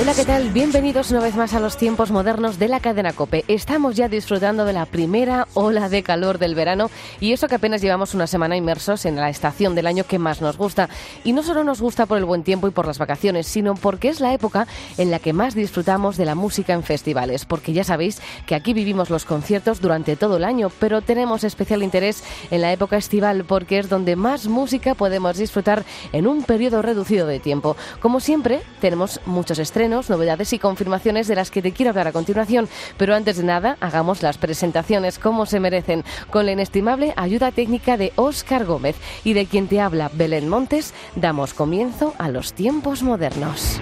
[0.00, 0.48] Hola, ¿qué tal?
[0.48, 3.44] Bienvenidos una vez más a los tiempos modernos de la cadena Cope.
[3.48, 7.82] Estamos ya disfrutando de la primera ola de calor del verano y eso que apenas
[7.82, 10.88] llevamos una semana inmersos en la estación del año que más nos gusta.
[11.22, 14.08] Y no solo nos gusta por el buen tiempo y por las vacaciones, sino porque
[14.08, 17.44] es la época en la que más disfrutamos de la música en festivales.
[17.44, 21.82] Porque ya sabéis que aquí vivimos los conciertos durante todo el año, pero tenemos especial
[21.82, 26.80] interés en la época estival porque es donde más música podemos disfrutar en un periodo
[26.80, 27.76] reducido de tiempo.
[28.00, 32.12] Como siempre, tenemos muchos estrenos novedades y confirmaciones de las que te quiero hablar a
[32.12, 32.68] continuación.
[32.96, 37.96] Pero antes de nada, hagamos las presentaciones como se merecen, con la inestimable ayuda técnica
[37.96, 43.02] de Óscar Gómez y de quien te habla Belén Montes, damos comienzo a los tiempos
[43.02, 43.80] modernos.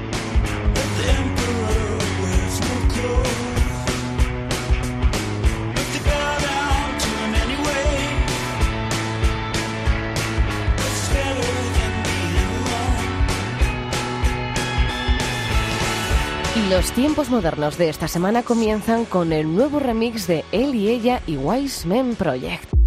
[16.71, 21.23] Los tiempos modernos de esta semana comienzan con el nuevo remix de Él y Ella
[21.27, 22.78] y Wise Men Project.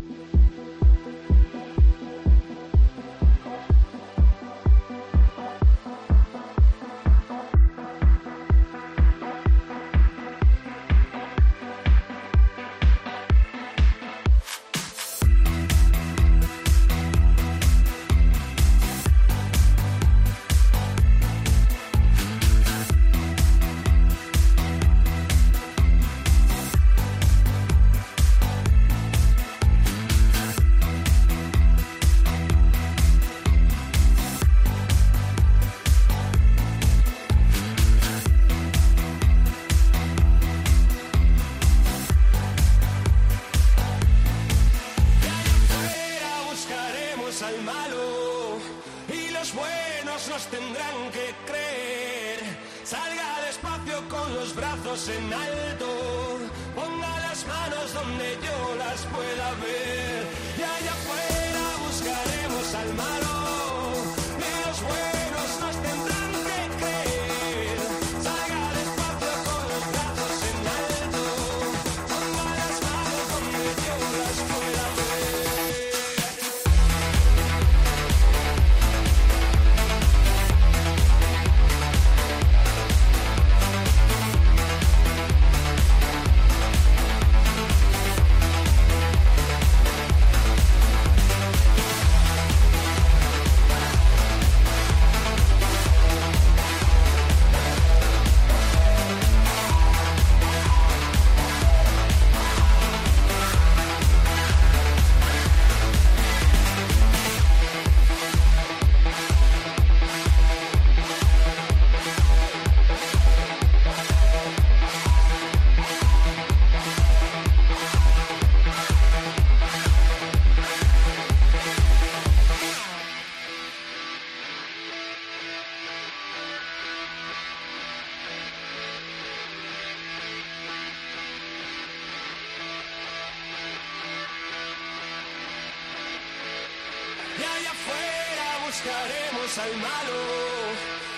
[138.88, 140.18] Al malo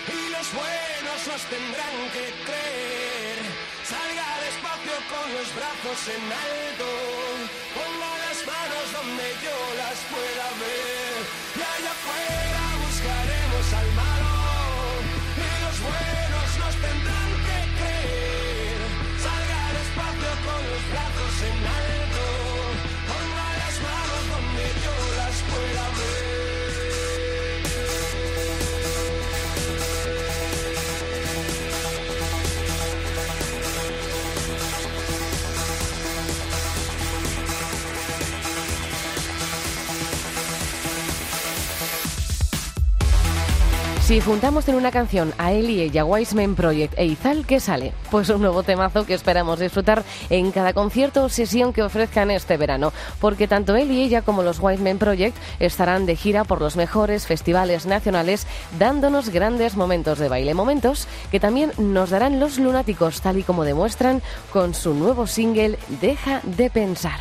[0.08, 3.38] y los buenos nos tendrán que creer.
[3.88, 6.88] Salga despacio con los brazos en alto,
[7.72, 10.93] ponga las manos donde yo las pueda ver.
[44.04, 47.94] Si juntamos en una canción a y ella, Wiseman Project e Izal, ¿qué sale?
[48.10, 52.58] Pues un nuevo temazo que esperamos disfrutar en cada concierto o sesión que ofrezcan este
[52.58, 56.76] verano, porque tanto él y ella como los Wiseman Project estarán de gira por los
[56.76, 58.46] mejores festivales nacionales,
[58.78, 63.64] dándonos grandes momentos de baile, momentos que también nos darán los lunáticos, tal y como
[63.64, 64.20] demuestran
[64.52, 67.20] con su nuevo single Deja de pensar.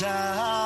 [0.00, 0.57] De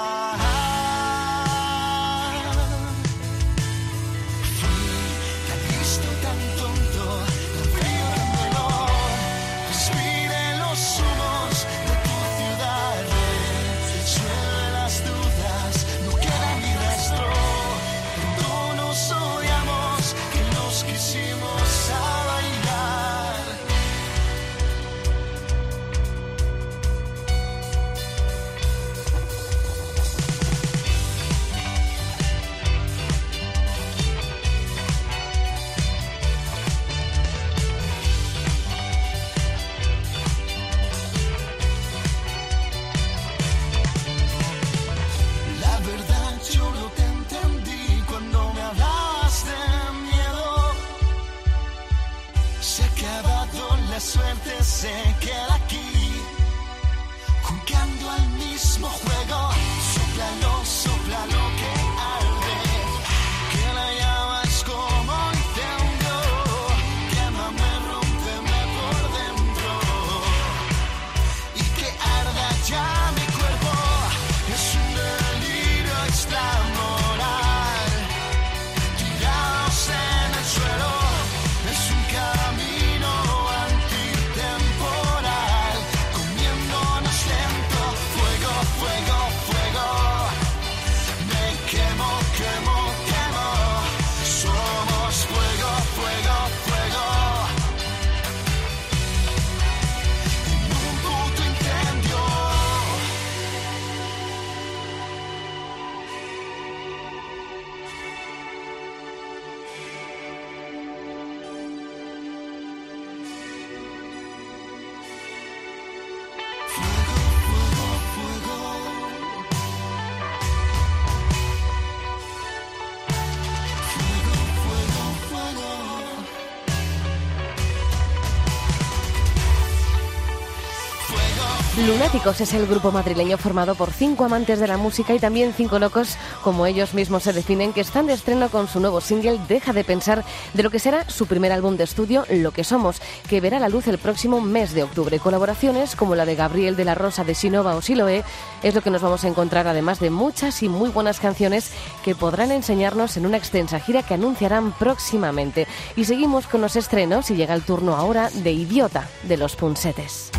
[131.87, 135.81] Lunáticos es el grupo madrileño formado por cinco amantes de la música y también cinco
[135.81, 139.73] locos, como ellos mismos se definen, que están de estreno con su nuevo single Deja
[139.73, 140.25] de pensar
[140.55, 143.69] de lo que será su primer álbum de estudio, Lo que somos, que verá la
[143.69, 145.19] luz el próximo mes de octubre.
[145.19, 148.23] Colaboraciones como la de Gabriel de la Rosa de Sinova o Siloé
[148.63, 151.73] es lo que nos vamos a encontrar, además de muchas y muy buenas canciones
[152.05, 155.67] que podrán enseñarnos en una extensa gira que anunciarán próximamente.
[155.97, 160.31] Y seguimos con los estrenos y llega el turno ahora de Idiota de los Punsetes.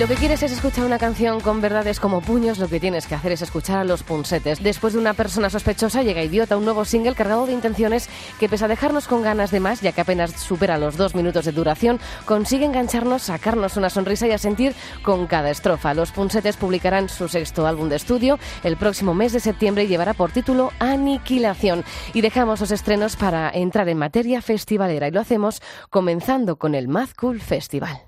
[0.00, 3.14] Lo que quieres es escuchar una canción con verdades como puños, lo que tienes que
[3.14, 4.62] hacer es escuchar a los punsetes.
[4.62, 8.64] Después de una persona sospechosa llega Idiota, un nuevo single cargado de intenciones que pese
[8.64, 12.00] a dejarnos con ganas de más, ya que apenas supera los dos minutos de duración,
[12.24, 15.92] consigue engancharnos, sacarnos una sonrisa y a sentir con cada estrofa.
[15.92, 20.14] Los punsetes publicarán su sexto álbum de estudio el próximo mes de septiembre y llevará
[20.14, 21.84] por título Aniquilación.
[22.14, 26.88] Y dejamos los estrenos para entrar en materia festivalera y lo hacemos comenzando con el
[26.88, 28.00] Mad Cool Festival.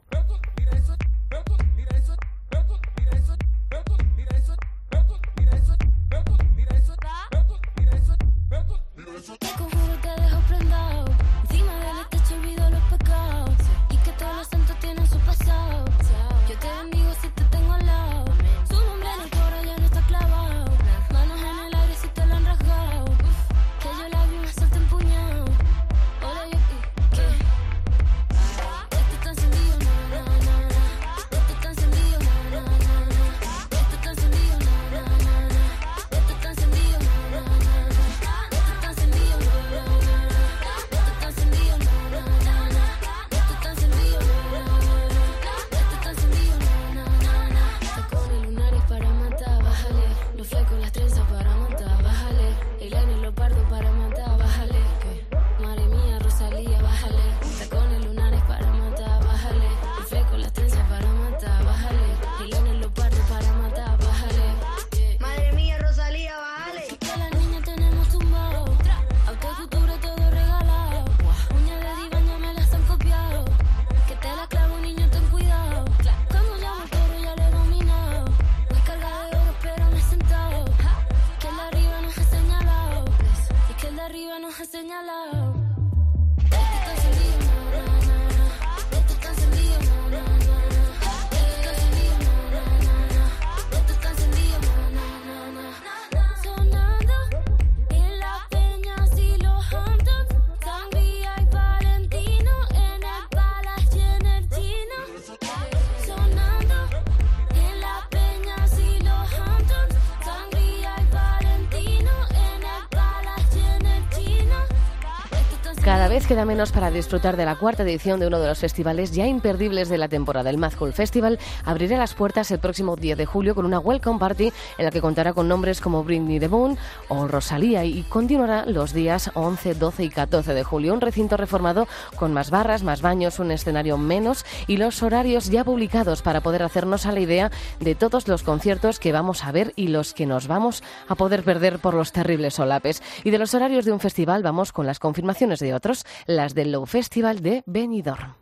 [116.12, 119.88] Queda menos para disfrutar de la cuarta edición de uno de los festivales ya imperdibles
[119.88, 120.50] de la temporada.
[120.50, 124.18] El Mad Cool Festival abrirá las puertas el próximo 10 de julio con una welcome
[124.18, 126.76] party en la que contará con nombres como Britney the Moon
[127.08, 130.92] o Rosalía y continuará los días 11, 12 y 14 de julio.
[130.92, 135.64] Un recinto reformado con más barras, más baños, un escenario menos y los horarios ya
[135.64, 137.50] publicados para poder hacernos a la idea
[137.80, 141.42] de todos los conciertos que vamos a ver y los que nos vamos a poder
[141.42, 143.02] perder por los terribles solapes.
[143.24, 146.72] Y de los horarios de un festival vamos con las confirmaciones de otros las del
[146.72, 148.34] Low Festival de Benidorm.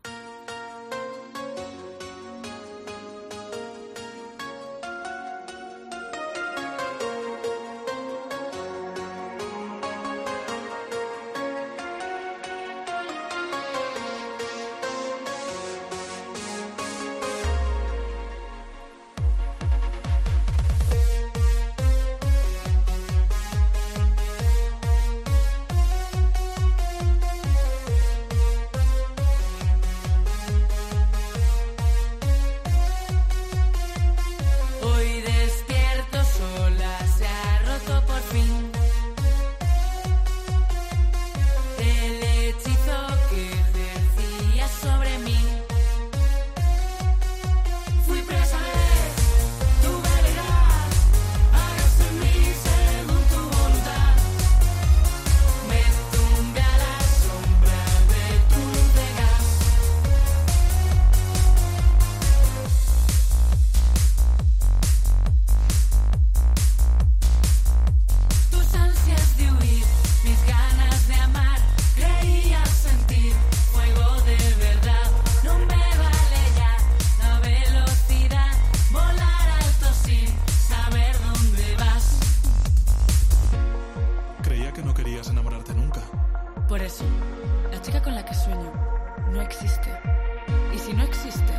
[90.90, 91.49] si no existe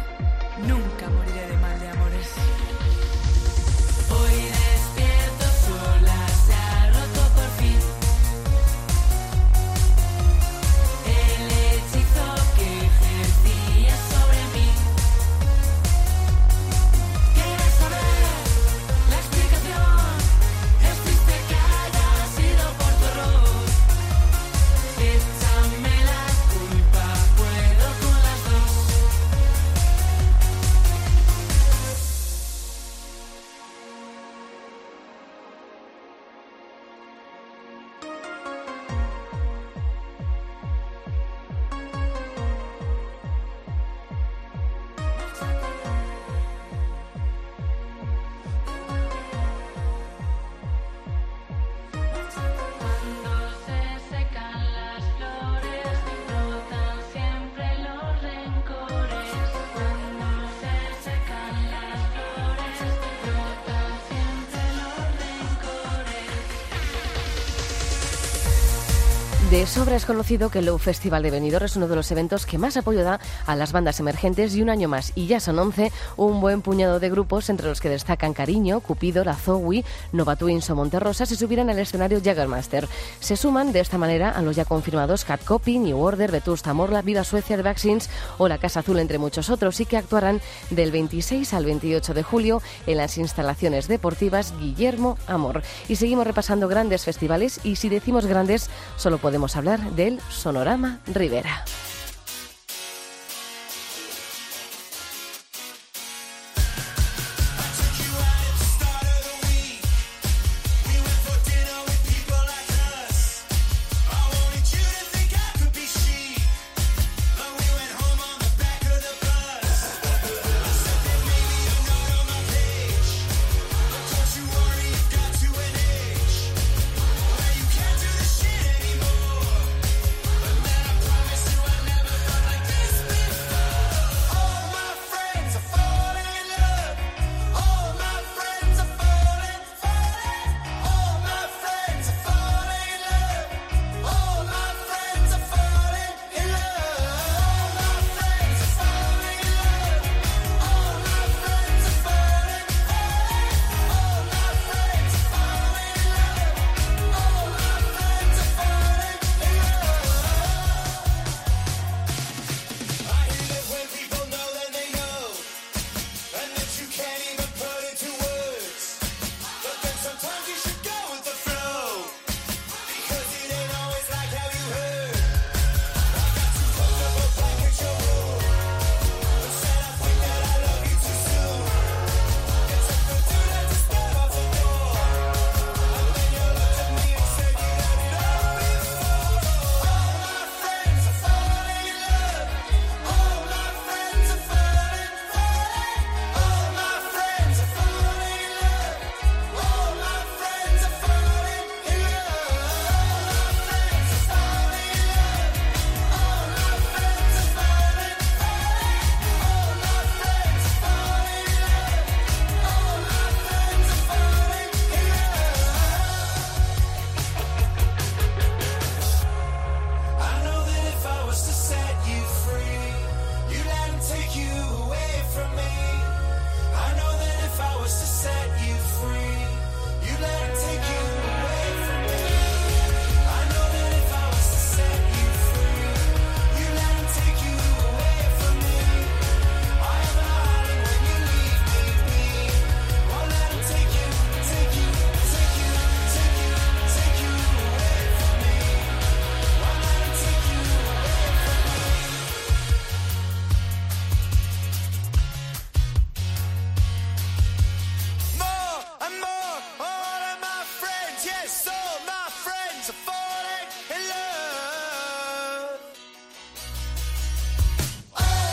[69.51, 72.45] De sobra es conocido que el Low Festival de Benidorm es uno de los eventos
[72.45, 75.59] que más apoyo da a las bandas emergentes y un año más, y ya son
[75.59, 80.37] 11, un buen puñado de grupos entre los que destacan Cariño, Cupido, La Zowie, Nova
[80.37, 82.87] Twins o Monterrosa se subirán al escenario Jaggermaster.
[83.19, 87.01] Se suman de esta manera a los ya confirmados Cat Copy, New Order, Vetusta Morla,
[87.01, 90.39] Viva Suecia de Vaccines o La Casa Azul, entre muchos otros, y que actuarán
[90.69, 95.61] del 26 al 28 de julio en las instalaciones deportivas Guillermo Amor.
[95.89, 100.99] Y seguimos repasando grandes festivales y si decimos grandes, solo podemos A hablar del Sonorama
[101.07, 101.65] Rivera.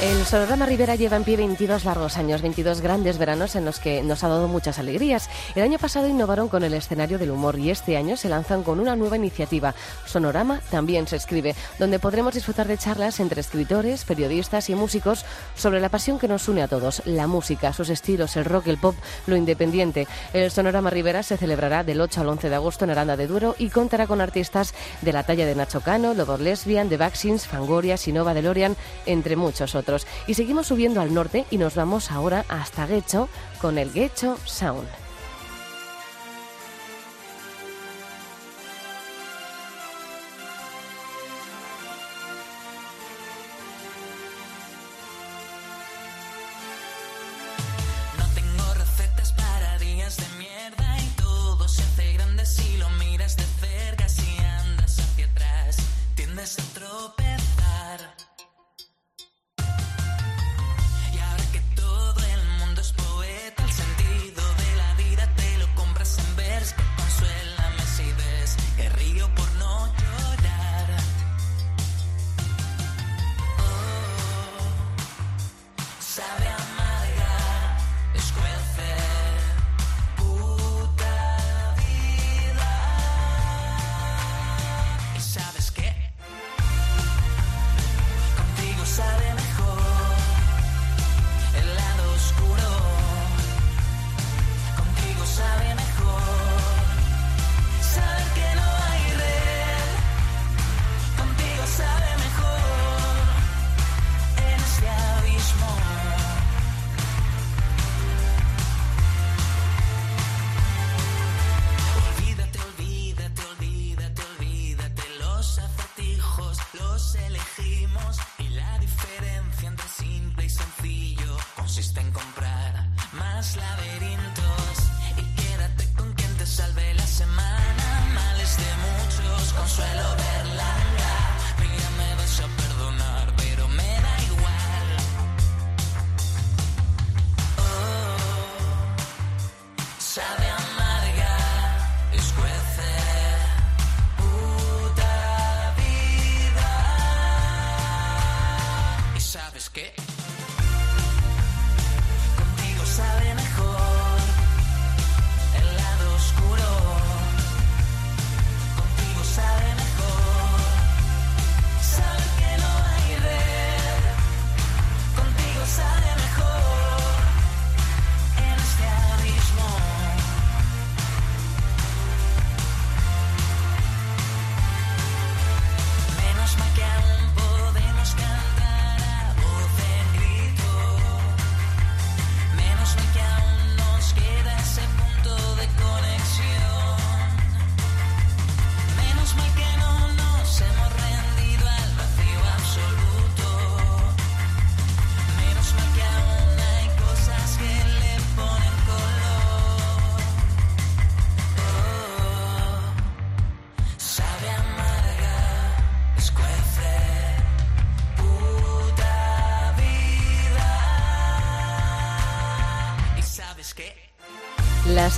[0.00, 4.00] El Sonorama Rivera lleva en pie 22 largos años, 22 grandes veranos en los que
[4.04, 5.28] nos ha dado muchas alegrías.
[5.56, 8.78] El año pasado innovaron con el escenario del humor y este año se lanzan con
[8.78, 9.74] una nueva iniciativa.
[10.06, 15.24] Sonorama también se escribe, donde podremos disfrutar de charlas entre escritores, periodistas y músicos
[15.56, 18.78] sobre la pasión que nos une a todos, la música, sus estilos, el rock, el
[18.78, 18.94] pop,
[19.26, 20.06] lo independiente.
[20.32, 23.56] El Sonorama Rivera se celebrará del 8 al 11 de agosto en Aranda de Duero
[23.58, 27.96] y contará con artistas de la talla de Nacho Cano, Lobo Lesbian, The Vaccines, Fangoria,
[27.96, 29.87] Sinova, DeLorean, entre muchos otros.
[30.26, 33.28] Y seguimos subiendo al norte y nos vamos ahora hasta Guecho
[33.60, 35.07] con el Guecho Sound.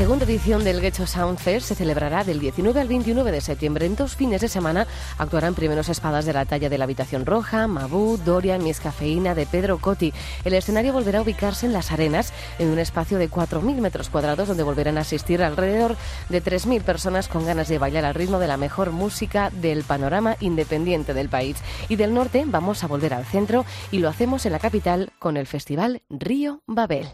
[0.00, 3.84] Segunda edición del Getxo Sound Fest se celebrará del 19 al 29 de septiembre.
[3.84, 4.86] En dos fines de semana
[5.18, 9.44] actuarán primeros espadas de la talla de la Habitación Roja, Mabú, Dorian, Miss Cafeína, de
[9.44, 10.14] Pedro Cotti.
[10.46, 14.48] El escenario volverá a ubicarse en las arenas, en un espacio de 4.000 metros cuadrados,
[14.48, 15.96] donde volverán a asistir alrededor
[16.30, 20.34] de 3.000 personas con ganas de bailar al ritmo de la mejor música del panorama
[20.40, 21.58] independiente del país.
[21.90, 25.36] Y del norte vamos a volver al centro y lo hacemos en la capital con
[25.36, 27.06] el festival Río Babel.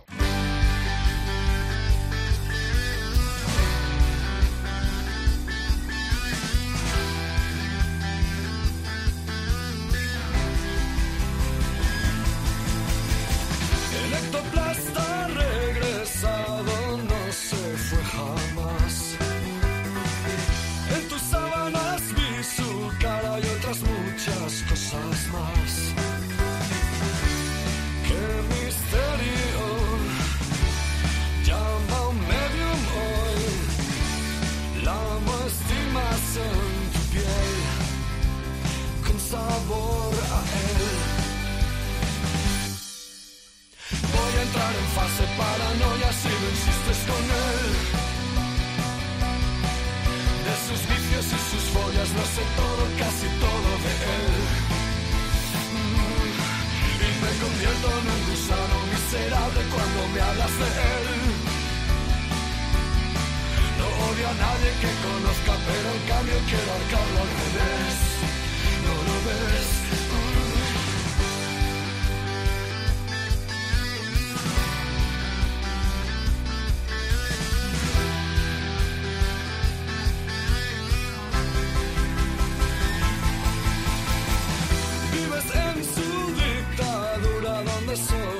[87.96, 88.35] so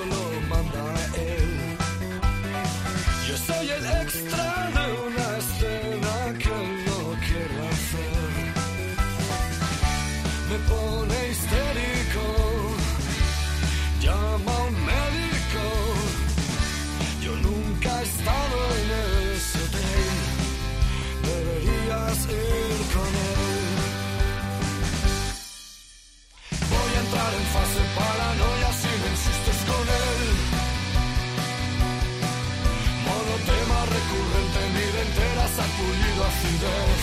[35.77, 37.03] sacudido acidez.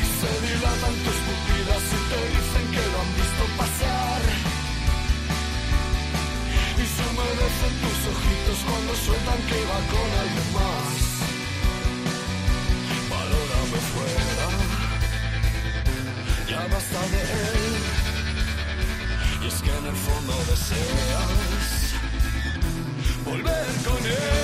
[0.00, 4.20] Y se dilatan tus pupilas y te dicen que lo han visto pasar.
[6.76, 10.96] Y se humedecen tus ojitos cuando sueltan que va con alguien más.
[13.10, 14.46] Valórame fuera
[16.48, 17.74] ya basta de él.
[19.42, 21.94] Y es que en el fondo deseas
[23.24, 24.35] volver con él.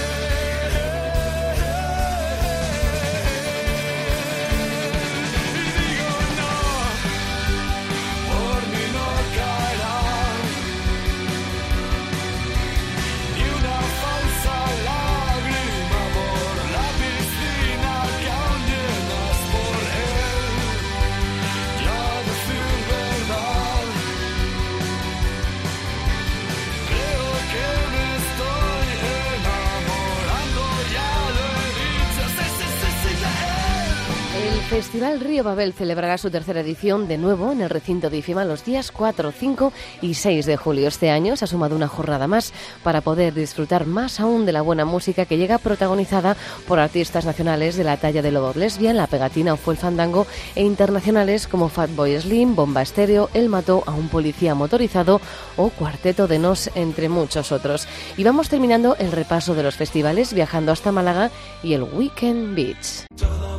[35.03, 38.65] Festival Río Babel celebrará su tercera edición de nuevo en el recinto de IFIMA los
[38.65, 40.87] días 4, 5 y 6 de julio.
[40.87, 42.53] Este año se ha sumado una jornada más
[42.85, 46.37] para poder disfrutar más aún de la buena música que llega protagonizada
[46.69, 50.25] por artistas nacionales de la talla de Lobo Lesbian, La Pegatina o Fue el Fandango
[50.55, 55.21] e internacionales como Fatboy Slim, Bomba Estéreo, El Mató a un policía motorizado
[55.57, 57.89] o Cuarteto de Nos, entre muchos otros.
[58.17, 61.33] Y vamos terminando el repaso de los festivales viajando hasta Málaga
[61.65, 63.52] y el Weekend Beach.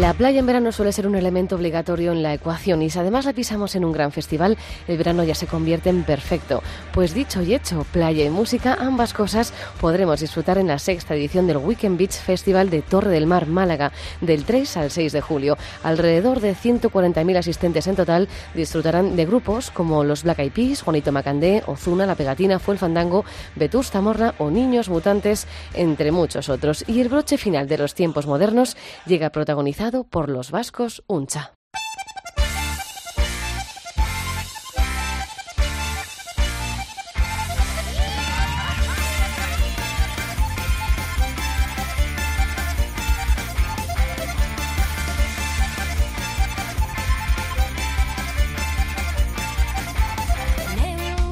[0.00, 3.26] La playa en verano suele ser un elemento obligatorio en la ecuación y si además
[3.26, 4.56] la pisamos en un gran festival,
[4.88, 6.62] el verano ya se convierte en perfecto.
[6.94, 9.52] Pues dicho y hecho, playa y música, ambas cosas
[9.82, 13.92] podremos disfrutar en la sexta edición del Weekend Beach Festival de Torre del Mar, Málaga,
[14.22, 15.58] del 3 al 6 de julio.
[15.82, 21.12] Alrededor de 140.000 asistentes en total disfrutarán de grupos como los Black Eyed Peas, Juanito
[21.12, 23.26] Macandé, Ozuna, La Pegatina, Fue el Fandango,
[23.56, 26.82] Vetusta Morla o Niños Mutantes, entre muchos otros.
[26.88, 28.74] Y el broche final de los tiempos modernos
[29.04, 31.54] llega protagonizado por los vascos Uncha.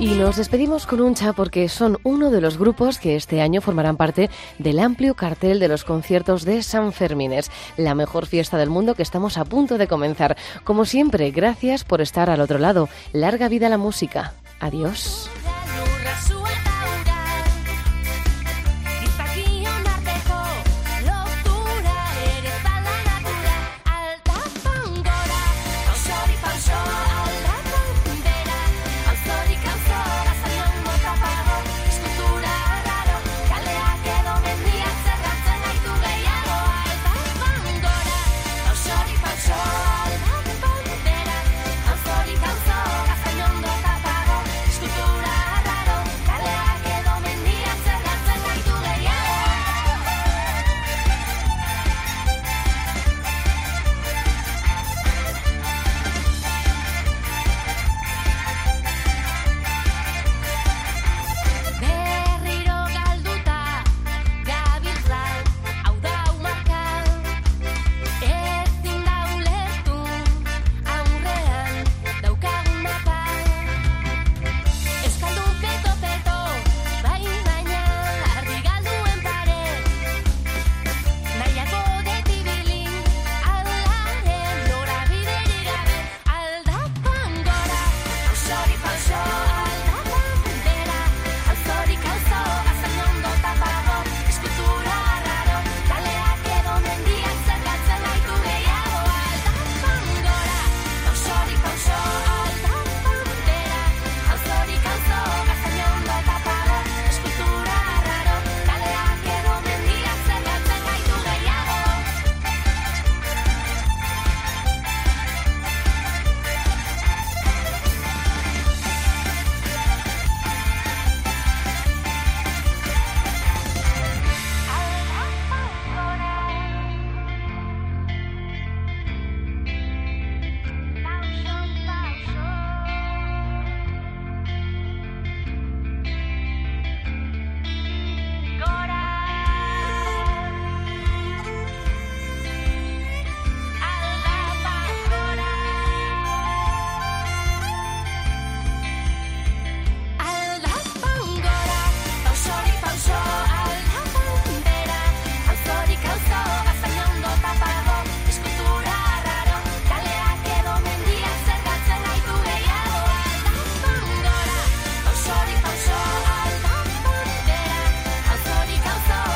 [0.00, 3.60] Y nos despedimos con un cha porque son uno de los grupos que este año
[3.60, 8.70] formarán parte del amplio cartel de los conciertos de San Fermines, la mejor fiesta del
[8.70, 10.38] mundo que estamos a punto de comenzar.
[10.64, 12.88] Como siempre, gracias por estar al otro lado.
[13.12, 14.32] Larga vida la música.
[14.58, 15.28] Adiós.